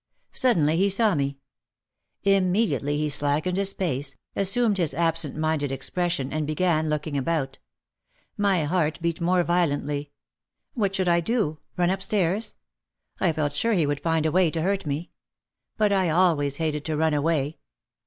[0.31, 1.37] Suddenly he saw me.
[2.23, 7.59] Immediately he slackened his pace, assumed his absent minded expression and began looking about.
[8.35, 10.09] My heart beat more violently.
[10.73, 11.59] What should I do?
[11.77, 12.55] Run upstairs?
[13.19, 15.11] I felt sure he would find a way to hurt me.
[15.77, 17.59] But I always hated to run away.